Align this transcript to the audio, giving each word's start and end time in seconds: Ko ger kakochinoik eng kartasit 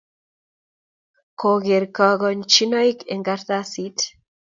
Ko 1.43 1.51
ger 1.69 1.85
kakochinoik 2.01 2.99
eng 3.13 3.21
kartasit 3.29 3.97